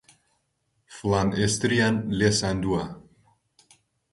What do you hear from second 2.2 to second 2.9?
ساندووە